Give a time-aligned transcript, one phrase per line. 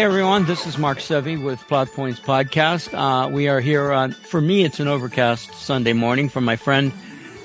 [0.00, 0.46] everyone.
[0.46, 2.94] This is Mark Sevi with Plot Points Podcast.
[2.94, 6.92] Uh, we are here on, for me, it's an overcast Sunday morning from my friend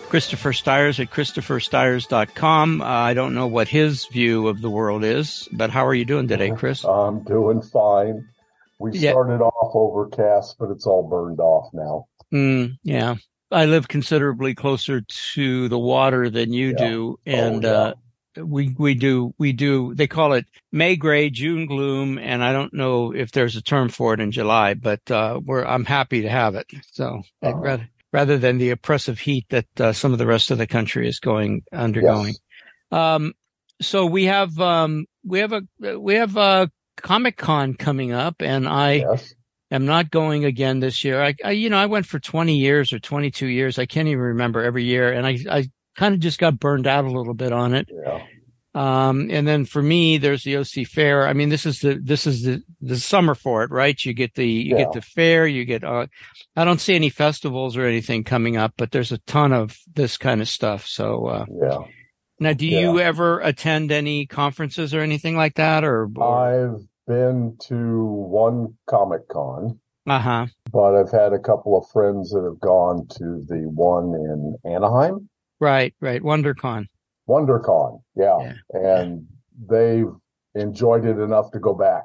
[0.08, 2.82] Christopher Stires at christopherstires.com.
[2.82, 6.06] Uh, I don't know what his view of the world is, but how are you
[6.06, 6.84] doing today, Chris?
[6.86, 8.26] I'm doing fine.
[8.80, 9.12] We Yeah.
[9.12, 12.06] started off overcast, but it's all burned off now.
[12.34, 13.16] Mm, yeah.
[13.52, 15.02] I live considerably closer
[15.34, 16.78] to the water than you Yeah.
[16.88, 17.20] do.
[17.26, 17.78] And, Oh, yeah.
[17.78, 17.94] uh,
[18.38, 22.18] we, we do, we do, they call it May gray, June gloom.
[22.18, 25.66] And I don't know if there's a term for it in July, but, uh, we're,
[25.66, 26.68] I'm happy to have it.
[26.92, 27.54] So Uh-huh.
[27.58, 31.08] rather, rather than the oppressive heat that, uh, some of the rest of the country
[31.08, 32.36] is going, undergoing.
[32.92, 33.00] Yes.
[33.00, 33.34] Um,
[33.82, 38.68] so we have, um, we have a, we have a Comic Con coming up and
[38.68, 39.34] I, Yes.
[39.72, 41.22] am not going again this year.
[41.22, 43.78] I, I, you know, I went for 20 years or 22 years.
[43.80, 45.12] I can't even remember every year.
[45.12, 47.90] And I, I kind of just got burned out a little bit on it.
[47.92, 48.24] Yeah.
[48.76, 51.26] Um, and then for me, there's the OC fair.
[51.28, 53.98] I mean, this is the, this is the, the summer for it, right?
[54.04, 54.84] You get the, you Yeah.
[54.84, 56.08] get the fair, you get, uh,
[56.58, 60.18] I don't see any festivals or anything coming up, but there's a ton of this
[60.18, 60.86] kind of stuff.
[60.88, 61.78] So, uh, Yeah.
[62.42, 68.04] now do you ever attend any conferences or anything like that or, I've been to
[68.04, 70.46] one Comic Con, uh huh.
[70.74, 75.30] but I've had a couple of friends that have gone to the one in Anaheim,
[75.62, 76.22] Right, right.
[76.22, 76.88] WonderCon.
[77.28, 78.02] WonderCon.
[78.16, 78.54] Yeah.
[78.74, 79.02] Yeah.
[79.02, 79.28] And
[79.70, 80.08] they've
[80.54, 82.04] enjoyed it enough to go back.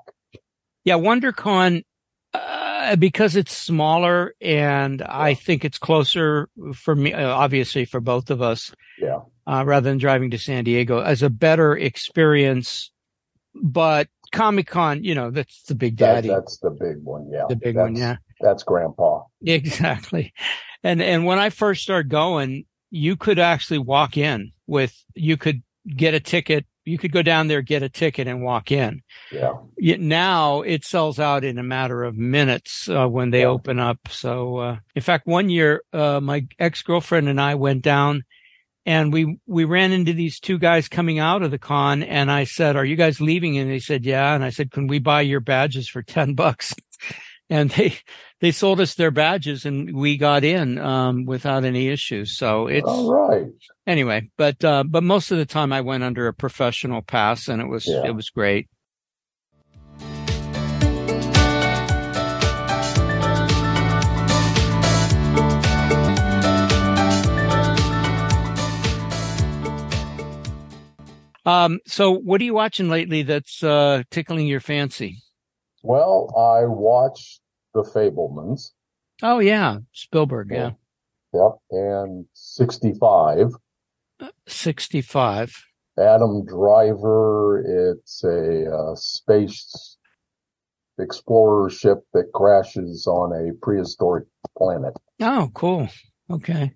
[0.84, 1.84] Yeah, WonderCon,
[2.32, 8.30] uh, because it's smaller and I think it's closer for me, uh, obviously for both
[8.30, 9.20] of us, Yeah.
[9.46, 12.90] uh, rather than driving to San Diego as a better experience.
[13.54, 17.28] But Comic Con, you know, that's the big That, daddy, that's the big one.
[17.30, 17.44] Yeah.
[17.48, 17.96] the big that's, one.
[17.96, 19.24] Yeah, That's grandpa.
[19.44, 20.32] exactly.
[20.82, 25.62] And, and when I first started going, you could actually walk in with, you could
[25.96, 26.66] get a ticket.
[26.84, 29.02] You could go down there, get a ticket and walk in.
[29.30, 29.52] Yeah.
[29.78, 33.48] Yet now it sells out in a matter of minutes uh, when they Yeah.
[33.48, 33.98] open up.
[34.10, 38.24] So, uh, in fact, one year, uh, my ex girlfriend and I went down
[38.86, 42.44] and we, we ran into these two guys coming out of the con and I
[42.44, 43.58] said, are you guys leaving?
[43.58, 44.34] And they said, yeah.
[44.34, 46.74] And I said, can we buy your badges for 10 bucks?
[47.50, 47.96] And they,
[48.40, 52.38] they sold us their badges and we got in, um, without any issues.
[52.38, 53.48] So it's, All right.
[53.88, 57.60] anyway, but, uh, but most of the time I went under a professional pass and
[57.60, 58.06] it was, Yeah.
[58.06, 58.68] it was great.
[71.46, 75.22] Um, so what are you watching lately that's, uh, tickling your fancy?
[75.82, 77.40] Well, I watched
[77.74, 78.70] The Fablemans.
[79.22, 80.50] Oh yeah, Spielberg.
[80.50, 80.72] Yeah.
[81.32, 81.52] Yep.
[81.70, 83.52] And 65.
[84.46, 85.64] 65.
[85.98, 87.94] Adam Driver.
[87.94, 89.96] It's a uh, space
[90.98, 94.26] explorer ship that crashes on a prehistoric
[94.56, 94.94] planet.
[95.20, 95.88] Oh, cool.
[96.30, 96.72] Okay.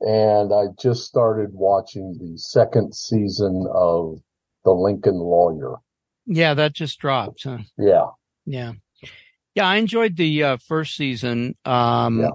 [0.00, 4.18] And I just started watching the second season of
[4.64, 5.76] The Lincoln Lawyer.
[6.26, 7.44] Yeah, that just dropped.
[7.44, 7.58] Huh?
[7.78, 8.06] Yeah.
[8.46, 8.72] Yeah.
[9.54, 11.54] Yeah, I enjoyed the uh, first season.
[11.64, 12.30] Um Yeah.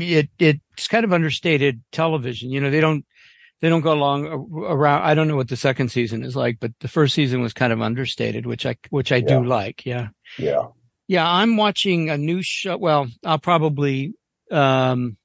[0.00, 2.50] it it's kind of understated television.
[2.50, 3.04] You know, they don't
[3.60, 6.72] they don't go along around I don't know what the second season is like, but
[6.80, 9.84] the first season was kind of understated, which I which I do like.
[9.86, 10.08] Yeah.
[10.38, 10.66] Yeah.
[11.06, 12.76] Yeah, I'm watching a new show.
[12.78, 14.14] Well, I'll probably
[14.50, 15.16] um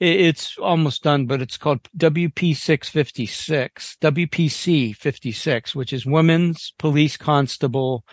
[0.00, 7.16] it- it's almost done, but it's called WP 656, WPC 56, which is Women's Police
[7.18, 8.04] Constable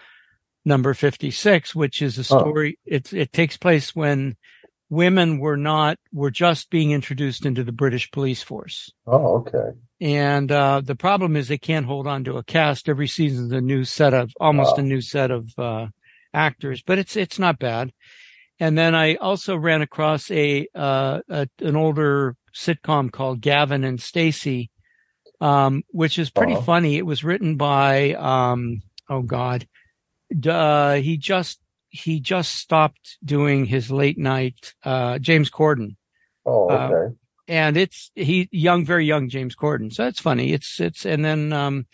[0.67, 2.39] number 56, which is a Oh.
[2.41, 2.77] story.
[2.85, 4.35] It, it takes place when
[4.89, 8.91] women were not, were just being introduced into the British police force.
[9.07, 9.71] Oh, okay.
[9.99, 12.87] And, uh, the problem is they can't hold on to a cast.
[12.87, 15.87] Every season's a new set of, almost a new set of, uh,
[16.33, 17.91] actors, but it's, it's not bad.
[18.59, 24.01] And then I also ran across a, uh, a an older sitcom called Gavin and
[24.01, 24.71] Stacey,
[25.39, 26.97] um, which is pretty funny.
[26.97, 29.67] It was written by, um, oh God,
[30.47, 31.59] uh, he just,
[31.89, 35.95] he just stopped doing his late night, uh, James Corden
[36.47, 37.15] Oh, Uh, okay.
[37.49, 39.91] and it's he young, very young James Corden.
[39.93, 40.53] So that's funny.
[40.53, 41.85] It's it's and then um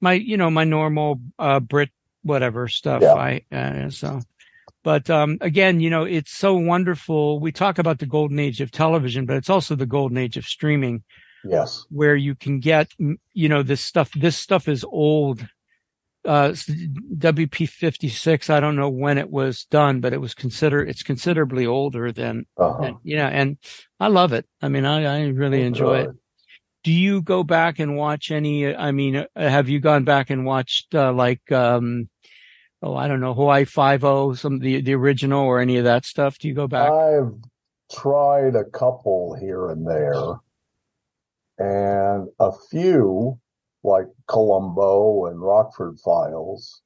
[0.00, 1.90] my you know my normal uh Brit
[2.22, 3.00] whatever stuff.
[3.02, 3.14] Yeah.
[3.14, 4.20] I uh, so.
[4.82, 7.40] But um, again, you know, it's so wonderful.
[7.40, 10.44] We talk about the golden age of television, but it's also the golden age of
[10.44, 11.02] streaming,
[11.42, 11.86] yes.
[11.88, 12.92] where you can get,
[13.32, 14.12] you know, this stuff.
[14.12, 15.46] This stuff is old.
[16.24, 18.48] Uh, WP fifty six.
[18.48, 20.82] I don't know when it was done, but it was consider.
[20.82, 22.94] It's considerably older than Uh-huh.
[23.02, 23.58] yeah, and
[24.00, 24.46] I love it.
[24.62, 26.10] I mean, I, I really enjoy it.
[26.82, 28.74] Do you go back and watch any?
[28.74, 32.08] I mean, uh, have you gone back and watched uh, like um,
[32.82, 36.04] oh, I don't know, Hawaii Five O, some the the original or any of that
[36.06, 36.38] stuff?
[36.38, 36.90] Do you go back?
[36.90, 37.32] I've
[37.92, 40.36] tried a couple here and there,
[41.58, 43.38] and a few
[43.84, 46.82] like Columbo and Rockford Files.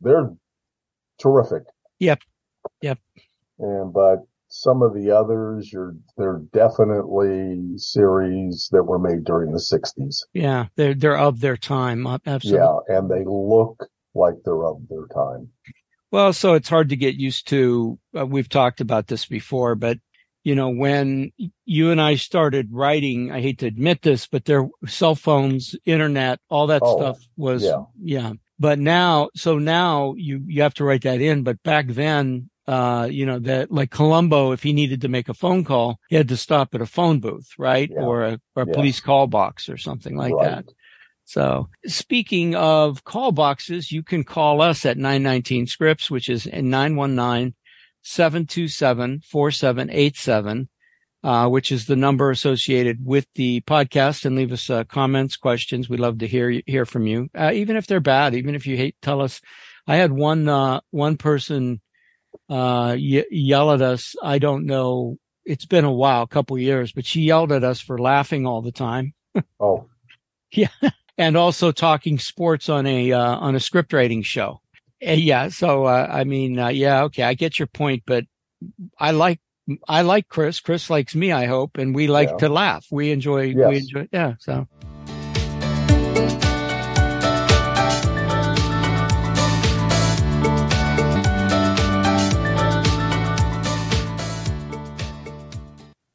[0.00, 0.30] They're
[1.20, 1.62] terrific.
[2.00, 2.20] Yep.
[2.82, 2.98] Yep.
[3.58, 9.58] And but some of the others are they're definitely series that were made during the
[9.58, 10.22] 60s.
[10.32, 12.06] Yeah, they're they're of their time.
[12.06, 12.60] uh, Absolutely.
[12.60, 15.48] Yeah, and they look like they're of their time.
[16.10, 17.98] Well, so it's hard to get used to.
[18.16, 19.98] Uh, we've talked about this before, but
[20.44, 21.32] you know, when
[21.64, 26.38] you and I started writing, I hate to admit this, but their cell phones, internet,
[26.50, 27.82] all that Oh, stuff was, yeah.
[28.00, 28.32] yeah.
[28.58, 31.42] But now, so now you, you have to write that in.
[31.42, 35.34] But back then, uh, you know, that like Columbo, if he needed to make a
[35.34, 37.90] phone call, he had to stop at a phone booth, right?
[37.90, 38.02] Yeah.
[38.02, 38.74] Or a, or a Yes.
[38.76, 40.44] police call box or something like Right.
[40.44, 40.64] that.
[41.24, 47.54] So speaking of call boxes, you can call us at 919 scripts, which is 919
[48.04, 50.68] 727 4787,
[51.24, 55.88] uh, which is the number associated with the podcast and leave us uh, comments, questions.
[55.88, 57.28] We'd love to hear, hear from you.
[57.34, 59.40] Uh, even if they're bad, even if you hate, tell us.
[59.86, 61.80] I had one, uh, one person,
[62.48, 64.14] uh, ye- yell at us.
[64.22, 65.16] I don't know.
[65.44, 68.62] It's been a while, a couple years, but she yelled at us for laughing all
[68.62, 69.12] the time
[69.60, 69.86] Oh,
[70.52, 70.68] yeah.
[71.18, 74.60] and also talking sports on a uh, on a script writing show.
[75.00, 78.24] Yeah, so uh, I mean, uh, yeah, okay, I get your point, but
[78.98, 79.40] I like
[79.88, 80.60] I like Chris.
[80.60, 82.36] Chris likes me, I hope, and we like Yeah.
[82.38, 82.86] to laugh.
[82.90, 83.54] We enjoy.
[83.54, 84.08] We enjoy.
[84.12, 84.34] Yeah.
[84.38, 84.66] So.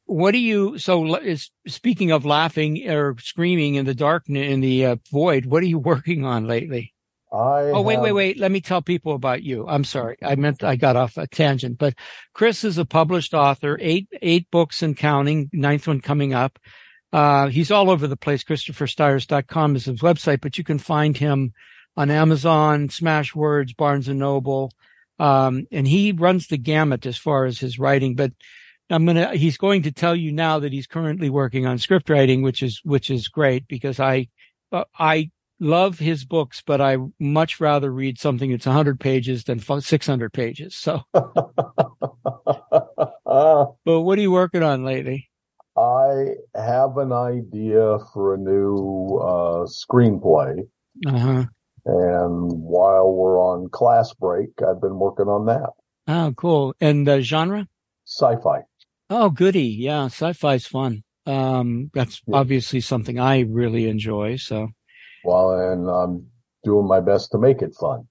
[0.06, 0.76] What do you?
[0.78, 5.62] So, is speaking of laughing or screaming in the dark in the uh, void, what
[5.62, 6.94] are you working on lately?
[7.32, 7.70] I.
[7.70, 8.38] Oh, wait, wait, wait.
[8.38, 9.66] Let me tell people about you.
[9.68, 10.16] I'm sorry.
[10.22, 11.94] I meant I got off a tangent, but
[12.34, 16.58] Chris is a published author, eight, eight books and counting, ninth one coming up.
[17.12, 18.44] Uh, he's all over the place.
[18.44, 21.52] ChristopherStires.com is his website, but you can find him
[21.96, 24.72] on Amazon, Smashwords, Barnes and Noble.
[25.18, 28.32] Um, and he runs the gamut as far as his writing, but
[28.88, 32.08] I'm going to, he's going to tell you now that he's currently working on script
[32.08, 34.28] writing, which is, which is great because I,
[34.72, 35.30] uh, I
[35.60, 40.74] love his books, but I much rather read something that's 100 pages than 600 pages.
[40.74, 41.26] So, but
[43.84, 45.28] what are you working on lately?
[45.76, 50.66] I have an idea for a new uh, screenplay,
[51.06, 51.44] Uh huh.
[51.86, 55.70] and while we're on class break, I've been working on that.
[56.08, 56.74] Oh, cool.
[56.80, 57.68] And the genre?
[58.04, 58.62] Sci-fi.
[59.10, 59.64] Oh, goody.
[59.66, 60.06] Yeah.
[60.06, 61.04] Sci-fi's fun.
[61.26, 62.38] Um, that's Yeah.
[62.38, 64.36] obviously something I really enjoy.
[64.36, 64.68] So
[65.24, 66.26] Well, and I'm
[66.64, 68.06] doing my best to make it fun.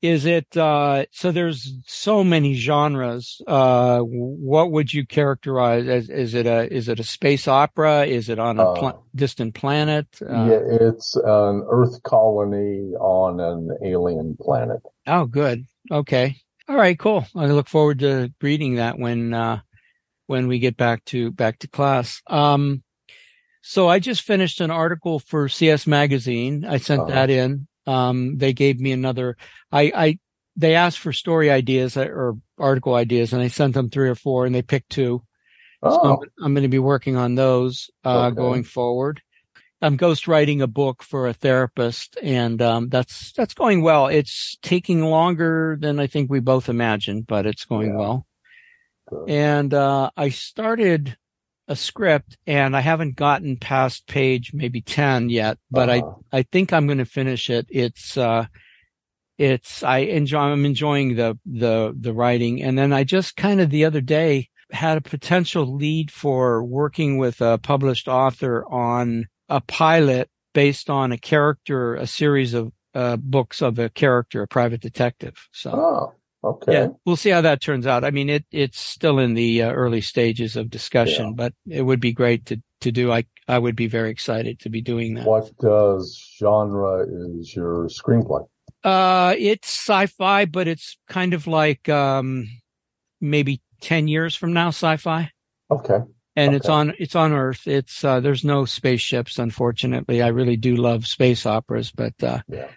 [0.00, 3.42] is it, uh, so there's so many genres.
[3.48, 8.06] Uh, what would you characterize as, is it a, is it a space opera?
[8.06, 10.06] Is it on a Uh, distant planet?
[10.22, 14.80] Uh, yeah, it's an Earth colony on an alien planet.
[15.08, 15.64] Oh, good.
[15.90, 16.36] Okay.
[16.68, 17.26] All right, cool.
[17.34, 19.60] I look forward to reading that when uh
[20.26, 22.22] when we get back to back to class.
[22.26, 22.82] Um
[23.68, 26.64] so I just finished an article for CS magazine.
[26.64, 27.12] I sent Uh-huh.
[27.12, 27.66] that in.
[27.86, 29.36] Um they gave me another
[29.70, 30.18] I I
[30.56, 34.14] they asked for story ideas uh, or article ideas and I sent them three or
[34.16, 35.22] four and they picked two.
[35.82, 38.36] So Oh, I'm, I'm going to be working on those uh, Okay.
[38.36, 39.22] going forward.
[39.80, 44.08] I'm ghostwriting a book for a therapist, and um, that's that's going well.
[44.08, 47.96] It's taking longer than I think we both imagined, but it's going Yeah.
[47.96, 48.26] well.
[49.08, 49.30] good.
[49.30, 51.16] And uh, I started
[51.68, 56.14] a script, and I haven't gotten past page maybe ten yet, but I Uh-huh.
[56.32, 57.66] I think I'm going to finish it.
[57.70, 58.46] It's uh,
[59.38, 63.70] it's I enjoy I'm enjoying the the the writing, and then I just kind of
[63.70, 69.60] the other day had a potential lead for working with a published author on a
[69.60, 74.80] pilot based on a character, a series of uh, books of a character, a private
[74.80, 75.36] detective.
[75.52, 76.12] So Oh,
[76.44, 76.72] okay.
[76.72, 78.04] yeah, we'll see how that turns out.
[78.04, 81.32] I mean, it it's still in the uh, early stages of discussion, Yeah.
[81.36, 83.12] but it would be great to to do.
[83.12, 85.26] I I would be very excited to be doing that.
[85.26, 88.46] What does genre is your screenplay?
[88.84, 92.46] Uh, it's sci-fi, but it's kind of like um
[93.20, 95.30] maybe ten years from now, sci-fi.
[95.70, 95.98] Okay.
[96.36, 97.66] and it's on it's on Earth.
[97.66, 100.22] It's uh, there's no spaceships, unfortunately.
[100.22, 102.68] I really do love space operas, but uh, yeah,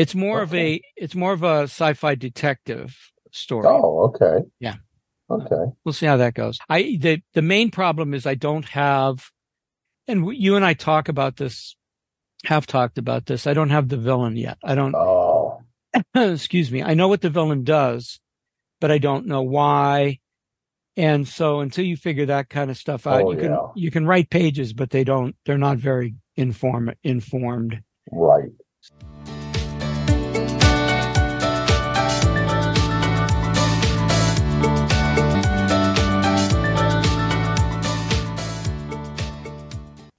[0.00, 2.96] it's more of a it's more of a sci-fi detective
[3.32, 3.66] story.
[3.68, 4.46] Oh, okay.
[4.58, 4.76] Yeah.
[5.30, 5.72] Okay.
[5.84, 6.58] We'll see how that goes.
[6.68, 9.30] I the the main problem is I don't have,
[10.08, 11.76] and you and I talk about this,
[12.44, 13.46] have talked about this.
[13.46, 14.58] I don't have the villain yet.
[14.64, 14.94] I don't.
[14.94, 15.60] Oh,
[16.14, 18.20] excuse me, I know what the villain does,
[18.80, 20.18] but I don't know why.
[20.96, 23.66] And so until you figure that kind of stuff out, Oh, you can yeah.
[23.76, 27.82] you can write pages, but they don't they're not very inform informed.
[28.10, 28.50] Right.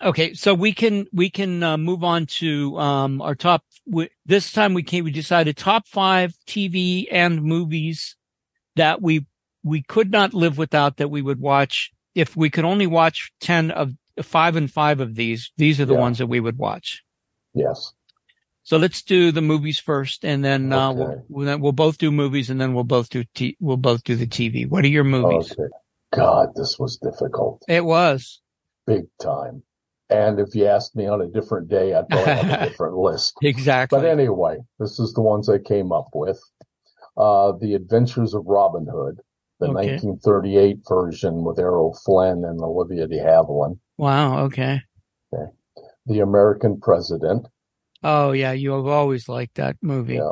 [0.04, 3.64] Okay, so we can we can uh, move on to um, our top.
[3.90, 8.16] W- this time we came we decided top five TV and movies
[8.76, 9.26] that we
[9.64, 13.70] we could not live without that we would watch if we could only watch ten
[13.70, 13.94] of
[14.24, 15.52] five and five of these.
[15.58, 16.00] These are the Yeah.
[16.00, 17.04] ones that we would watch.
[17.54, 17.94] Yes.
[18.64, 21.22] So let's do the movies first, and then uh, Okay.
[21.30, 24.28] we'll, we'll both do movies, and then we'll both do t- we'll both do the
[24.28, 24.68] TV.
[24.68, 25.52] What are your movies?
[25.52, 25.70] Okay.
[26.14, 27.62] God, this was difficult.
[27.68, 28.42] It was
[28.88, 29.62] Big time.
[30.12, 33.34] And if you asked me on a different day, I'd probably have a different list.
[33.42, 33.98] exactly.
[34.00, 36.40] But anyway, this is the ones I came up with.
[37.18, 39.20] Uh, The Adventures of Robin Hood,
[39.60, 39.96] the Okay.
[39.96, 43.80] 1938 version with Errol Flynn and Olivia de Havilland.
[43.98, 44.44] wow.
[44.46, 44.82] Okay.
[46.08, 47.48] The American President,
[48.04, 50.16] Oh yeah, you have always liked that movie.
[50.16, 50.32] yeah.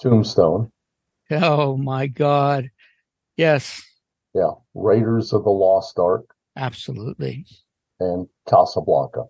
[0.00, 0.70] Tombstone,
[1.30, 2.70] Oh my God.
[3.36, 3.82] Yes,
[4.34, 4.50] yeah.
[4.74, 7.46] Raiders of the Lost Ark, absolutely.
[8.00, 9.24] And Casablanca.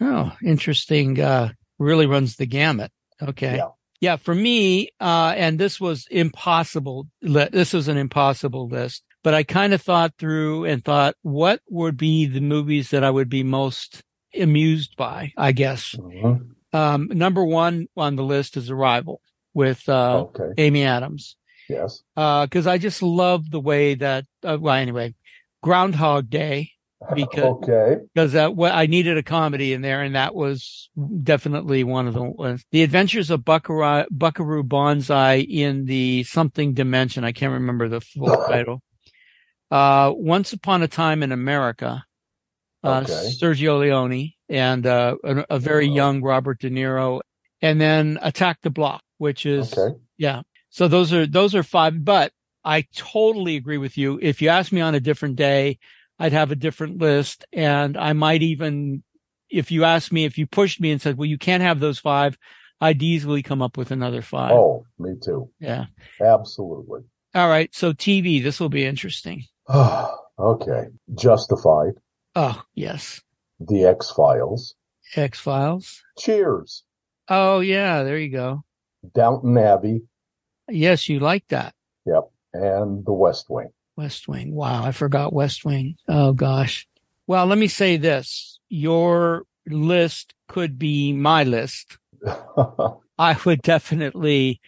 [0.00, 1.20] Oh, interesting.
[1.20, 2.90] Uh, really runs the gamut.
[3.22, 3.56] Okay.
[3.56, 3.68] Yeah.
[4.00, 4.16] Yeah.
[4.16, 7.08] For me, uh, and this was impossible.
[7.20, 11.96] This was an impossible list, but I kind of thought through and thought what would
[11.96, 14.02] be the movies that I would be most
[14.38, 15.94] amused by, I guess.
[15.98, 16.50] Mhm.
[16.72, 19.20] Um, number one on the list is Arrival
[19.54, 20.50] with, uh, Okay.
[20.58, 21.36] Amy Adams.
[21.68, 22.02] Yes.
[22.16, 25.14] Uh, cause I just love the way that, uh, well, anyway,
[25.62, 26.70] Groundhog Day
[27.14, 27.96] because Okay.
[28.14, 30.90] because uh, well, I needed a comedy in there, and that was
[31.22, 32.64] definitely one of the ones.
[32.70, 37.24] The Adventures of Buckaroo, Buckaroo Banzai in the something dimension.
[37.24, 38.82] I can't remember the full title.
[39.70, 42.04] Uh, Once Upon a Time in America.
[42.84, 43.10] Uh, Okay.
[43.10, 47.20] Sergio Leone and uh, a, a very young Robert De Niro,
[47.60, 49.96] and then Attack the Block, which is Okay.
[50.16, 50.42] yeah.
[50.70, 52.32] So those are those are five, but
[52.64, 54.18] I totally agree with you.
[54.22, 55.78] If you ask me on a different day,
[56.18, 59.02] I'd have a different list and I might even
[59.50, 61.98] if you asked me if you pushed me and said, "Well, you can't have those
[61.98, 62.36] five,
[62.80, 64.52] I'd easily come up with another five.
[64.52, 65.50] Oh, me too.
[65.58, 65.86] Yeah.
[66.20, 67.00] Absolutely.
[67.34, 69.44] All right, so TV, this will be interesting.
[70.38, 70.84] okay.
[71.14, 71.94] Justified.
[72.34, 73.20] Oh, yes.
[73.60, 74.74] The X Files.
[75.16, 76.02] X-Files.
[76.18, 76.84] Cheers.
[77.28, 78.64] Oh, yeah, there you go.
[79.14, 80.02] Downton Abbey
[80.68, 81.74] Yes, you like that.
[82.04, 82.30] Yep.
[82.52, 83.70] And The West Wing.
[83.98, 84.54] West Wing.
[84.54, 85.96] Wow, I forgot West Wing.
[86.08, 86.86] Oh gosh.
[87.26, 88.58] Well, let me say this.
[88.68, 91.98] Your list could be my list.
[93.18, 94.60] I would definitely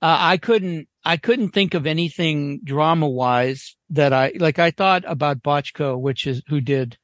[0.00, 5.04] uh, I couldn't I couldn't think of anything drama wise that I like I thought
[5.06, 6.96] about Bochco, which is who did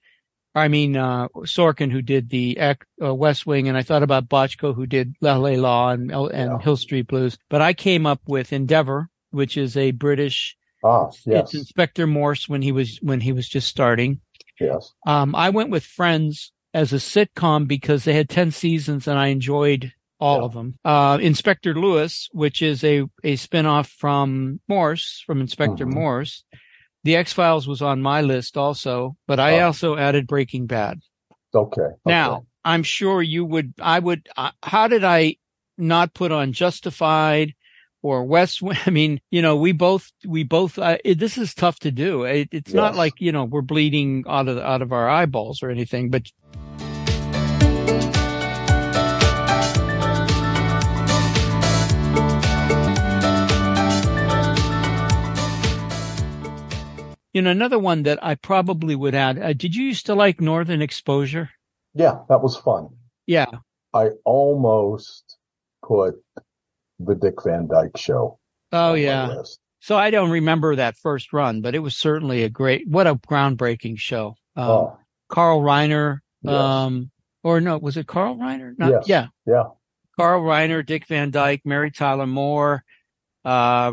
[0.55, 4.75] I mean uh Sorkin who did the uh, West Wing and I thought about Bochco
[4.75, 6.59] who did La La Law and and Yeah.
[6.61, 7.37] Hill Street Blues.
[7.51, 11.45] But I came up with Endeavor, which is a British ah, yes.
[11.47, 14.21] it's Inspector Morse when he was when he was just starting.
[14.61, 14.93] Yes.
[15.07, 19.29] Um, I went with Friends as a sitcom because they had ten seasons and I
[19.29, 20.45] enjoyed all Yeah.
[20.45, 20.79] of them.
[20.85, 25.93] Uh, Inspector Lewis, which is a a spinoff from Morse from Inspector Mhm.
[25.93, 26.45] Morse.
[27.03, 29.67] The X Files was on my list also, but I Oh.
[29.67, 31.01] also added Breaking Bad.
[31.55, 31.81] Okay.
[31.83, 31.95] okay.
[32.07, 35.37] Now, I'm sure you would, I would, uh, how did I
[35.77, 37.55] not put on Justified
[38.05, 38.61] or West?
[38.61, 38.77] Wing?
[38.87, 42.25] I mean, you know, we both, we both, uh, it, this is tough to do.
[42.25, 45.71] It, it's not like, you know, we're bleeding out of, out of our eyeballs or
[45.71, 46.31] anything, but
[57.33, 60.43] you know, another one that I probably would add, uh, did you used to like
[60.43, 61.51] Northern Exposure?
[61.95, 62.91] Yeah, that was fun.
[63.27, 63.47] Yeah.
[63.95, 65.39] I almost
[65.83, 66.23] put
[66.99, 68.39] the Dick Van Dyke Show.
[68.73, 69.43] Oh, yeah.
[69.81, 73.17] So I don't remember that first run, but it was certainly a great, what a
[73.17, 74.37] groundbreaking show.
[74.57, 74.99] Um, oh,
[75.29, 76.55] Carl Reiner, Yes.
[76.55, 77.11] um,
[77.43, 78.75] or no, was it Carl Reiner?
[78.79, 79.05] Not, Yes.
[79.09, 79.27] Yeah.
[79.47, 79.65] yeah.
[80.19, 82.83] Carl Reiner, Dick Van Dyke, Mary Tyler Moore,
[83.45, 83.93] uh,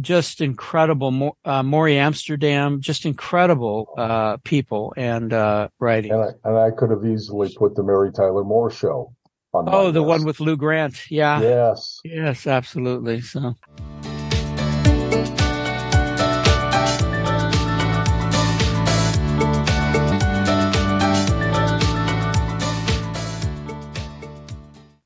[0.00, 6.12] just incredible, uh, Morey Amsterdam, just incredible, uh, people and, uh, writing.
[6.12, 9.15] And I, and I could have easily put the Mary Tyler Moore Show
[9.56, 11.10] on Oh, the one with Lou Grant.
[11.10, 11.40] Yeah.
[11.40, 12.00] Yes.
[12.04, 13.20] Yes, absolutely.
[13.20, 13.54] So.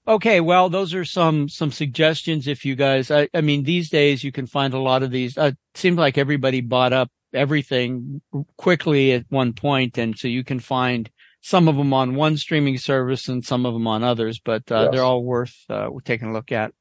[0.09, 2.49] Okay, well, those are some some suggestions.
[2.49, 5.39] If you guys, I, I mean, these days you can find a lot of these.
[5.39, 8.21] Uh, it seems like everybody bought up everything
[8.57, 11.09] quickly at one point, and so you can find
[11.41, 14.39] some of them on one streaming service and some of them on others.
[14.39, 14.89] But uh, yes.
[14.93, 16.73] they're all worth uh, taking a look at.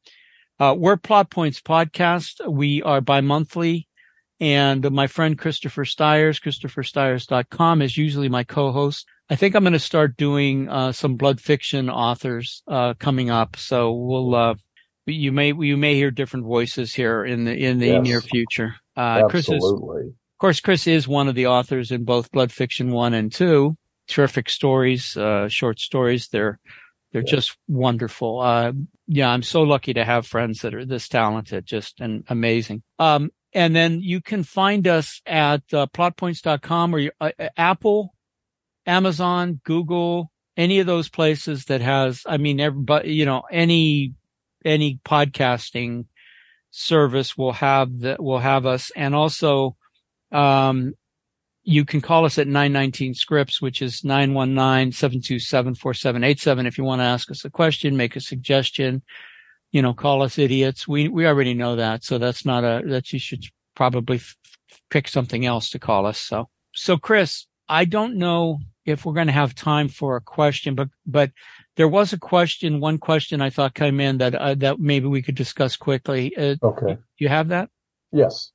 [0.60, 2.46] Uh, we're Plot Points Podcast.
[2.50, 3.88] We are bi-monthly.
[4.42, 9.06] And my friend Christopher Stires, ChristopherStires.com is usually my co-host.
[9.30, 13.58] I think I'm going to start doing uh, some blood fiction authors uh, coming up.
[13.58, 14.56] So we'll uh,
[15.06, 18.04] you may you may hear different voices here in the in the yes.
[18.04, 18.76] near future.
[18.96, 22.92] Uh, Chris is, of course, Chris is one of the authors in both Blood Fiction
[22.92, 23.76] one and two.
[24.10, 26.28] Terrific stories, uh, short stories.
[26.28, 26.60] They're
[27.12, 27.32] they're yeah.
[27.32, 28.42] just wonderful.
[28.42, 28.74] Uh,
[29.08, 32.84] yeah, I'm so lucky to have friends that are this talented, just and amazing.
[33.00, 38.14] Um, and then you can find us at uh, plotpoints.com or uh, Apple
[38.86, 44.14] Amazon, Google, any of those places that has, I mean, everybody, you know, any,
[44.66, 46.06] any podcasting
[46.72, 48.92] service will have that will have us.
[48.96, 49.78] And also,
[50.32, 50.94] um,
[51.70, 56.66] you can call us at 919 scripts, which is 919-727-4787.
[56.66, 59.04] If you want to ask us a question, make a suggestion,
[59.72, 60.88] you know, call us idiots.
[60.88, 62.04] We, we already know that.
[62.04, 63.44] So that's not a, that you should
[63.76, 64.36] probably f-
[64.90, 66.20] pick something else to call us.
[66.20, 70.74] So, so Chris, I don't know if we're going to have time for a question,
[70.74, 71.30] but but
[71.76, 75.22] there was a question, one question I thought came in that uh, that maybe we
[75.22, 76.36] could discuss quickly.
[76.36, 77.70] Uh, okay, you have that?
[78.12, 78.54] Yes.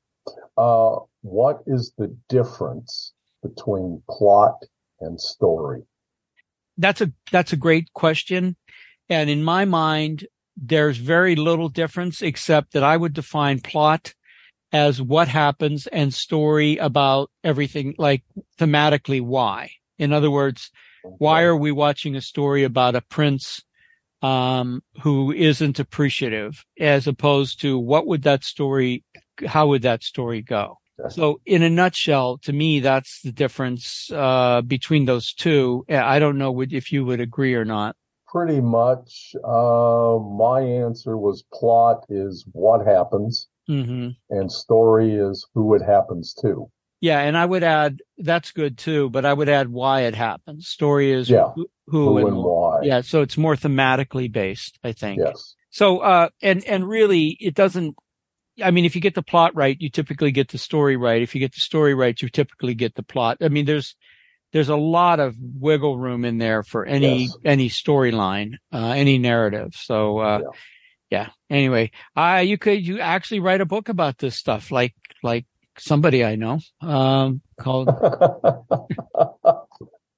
[0.57, 4.63] Uh, what is the difference between plot
[5.01, 5.81] and story?
[6.77, 8.57] That's a that's a great question,
[9.09, 14.13] and in my mind, there's very little difference except that I would define plot
[14.71, 18.23] as what happens and story about everything, like
[18.59, 19.71] thematically why.
[19.97, 20.69] In other words,
[21.17, 23.63] why are we watching a story about a prince
[24.21, 29.03] um, who isn't appreciative, as opposed to what would that story,
[29.45, 30.77] how would that story go?
[31.09, 35.85] So, in a nutshell, to me, that's the difference uh, between those two.
[35.89, 37.95] I don't know if you would agree or not.
[38.27, 39.35] Pretty much.
[39.43, 44.09] Uh, my answer was plot is what happens, mm-hmm.
[44.29, 46.69] and story is who it happens to.
[47.01, 50.67] Yeah, and I would add that's good too, but I would add why it happens.
[50.67, 51.51] Story is yeah.
[51.53, 52.79] who, who, and, and why.
[52.83, 55.19] Yeah, so it's more thematically based, I think.
[55.23, 55.55] Yes.
[55.69, 57.95] So uh and and really it doesn't
[58.63, 61.21] I mean if you get the plot right, you typically get the story right.
[61.21, 63.37] If you get the story right, you typically get the plot.
[63.41, 63.95] I mean there's
[64.53, 67.37] there's a lot of wiggle room in there for any yes.
[67.43, 69.73] any storyline, uh any narrative.
[69.75, 70.39] So uh
[71.09, 71.19] yeah.
[71.19, 71.29] yeah.
[71.49, 75.45] Anyway, uh you could you actually write a book about this stuff like like
[75.77, 77.87] somebody I know um, called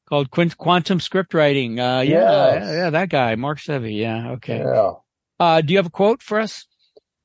[0.08, 1.80] called Quantum Script Writing.
[1.80, 2.68] Uh, yeah, yes.
[2.68, 3.98] yeah, that guy, Mark Sevi.
[3.98, 4.60] Yeah, okay.
[4.60, 4.94] Yeah.
[5.40, 6.66] Uh, do you have a quote for us?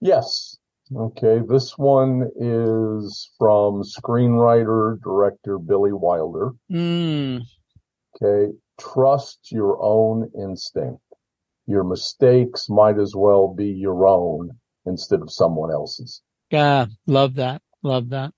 [0.00, 0.58] Yes.
[0.96, 1.40] Okay.
[1.48, 6.52] This one is from screenwriter director Billy Wilder.
[6.70, 7.42] Mm.
[8.16, 8.52] Okay.
[8.80, 11.00] Trust your own instinct.
[11.66, 14.50] Your mistakes might as well be your own
[14.84, 16.22] instead of someone else's.
[16.50, 17.62] Yeah, love that.
[17.82, 18.32] Love that.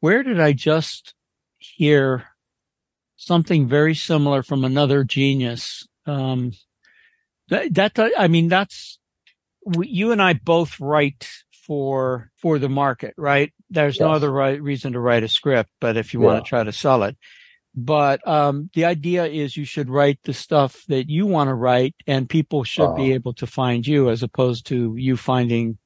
[0.00, 1.14] Where did I just
[1.58, 2.24] hear
[3.16, 5.86] something very similar from another genius?
[6.06, 6.52] Um,
[7.48, 8.98] that, that, I mean, that's,
[9.80, 11.28] you and I both write
[11.66, 13.52] for, for the market, right?
[13.70, 14.00] There's yes.
[14.00, 16.26] no other right reason to write a script, but if you yeah.
[16.26, 17.16] want to try to sell it.
[17.76, 21.94] But, um, the idea is you should write the stuff that you want to write
[22.06, 22.94] and people should uh-huh.
[22.94, 25.78] be able to find you as opposed to you finding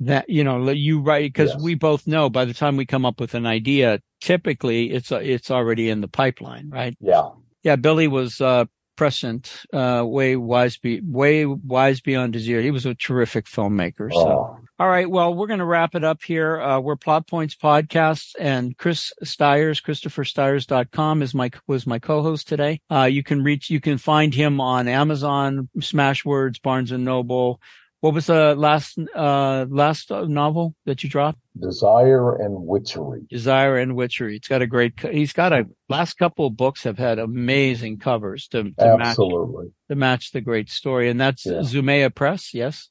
[0.00, 1.62] that you know you write because yes.
[1.62, 5.16] we both know by the time we come up with an idea typically it's uh,
[5.16, 7.30] it's already in the pipeline right yeah
[7.62, 8.64] yeah billy was uh
[8.96, 14.10] prescient uh way wise be way wise beyond his year he was a terrific filmmaker
[14.12, 14.18] so.
[14.18, 14.58] Oh.
[14.78, 16.60] all right well we're going to wrap it up here.
[16.60, 22.80] Uh we're plot points podcasts and chris stires christopherstires.com is my was my co-host today.
[22.90, 27.60] Uh you can reach you can find him on amazon smashwords barnes and noble
[28.00, 31.38] what was the last uh last novel that you dropped?
[31.58, 33.22] Desire and Witchery.
[33.30, 34.36] Desire and Witchery.
[34.36, 35.00] It's got a great.
[35.00, 39.72] He's got a last couple of books have had amazing covers to, to absolutely match,
[39.88, 41.60] to match the great story, and that's yeah.
[41.60, 42.52] Zumea Press.
[42.52, 42.90] Yes.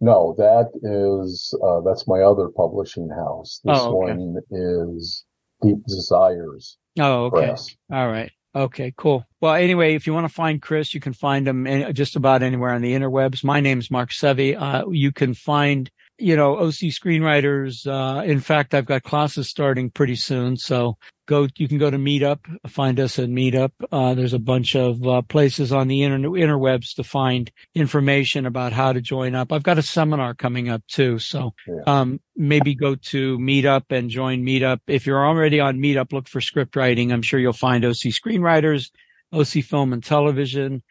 [0.00, 3.60] No, that is uh, that's my other publishing house.
[3.64, 4.14] This oh, okay.
[4.14, 5.24] one is
[5.62, 6.76] Deep Desires.
[6.98, 7.46] Oh, okay.
[7.46, 7.74] Press.
[7.90, 8.32] All right.
[8.56, 9.26] Okay, cool.
[9.40, 12.72] Well, anyway, if you want to find Chris, you can find him just about anywhere
[12.72, 13.42] on the interwebs.
[13.42, 14.56] My name's Mark Sevi.
[14.56, 17.84] Uh, you can find, you know, OC screenwriters.
[17.84, 20.56] Uh, in fact, I've got classes starting pretty soon.
[20.56, 23.70] So go you can go to meetup find us at meetup.
[23.90, 28.72] Uh, there's a bunch of uh, places on the inter- interwebs to find information about
[28.72, 29.52] how to join up.
[29.52, 31.54] I've got a seminar coming up too so
[31.86, 34.80] um, maybe go to meetup and join meetup.
[34.86, 37.12] If you're already on meetup look for script writing.
[37.12, 38.90] I'm sure you'll find oc screenwriters
[39.32, 40.82] oc film and television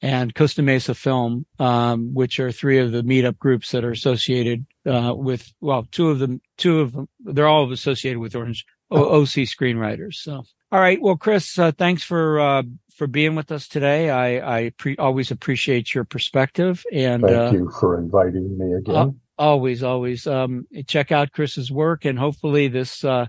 [0.00, 4.64] and costa mesa film um, which are three of the meetup groups that are associated
[4.88, 9.20] uh, with well two of them two of them they're all associated with orange O-
[9.20, 10.14] OC screenwriters.
[10.14, 11.00] So, all right.
[11.00, 12.62] Well, Chris, uh, thanks for uh,
[12.96, 14.10] for being with us today.
[14.10, 19.20] I I pre- always appreciate your perspective, and Thank uh, you for inviting me again.
[19.38, 23.26] always, always um, check out Chris's work, and hopefully this uh,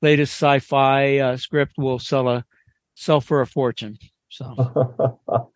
[0.00, 2.44] latest sci-fi uh, script will sell a
[2.94, 3.98] sell for a fortune.
[4.30, 4.54] So,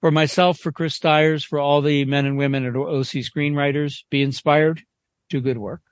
[0.00, 4.22] for myself, for Chris Stires, for all the men and women at OC screenwriters, be
[4.22, 4.82] inspired,
[5.28, 5.82] do good work.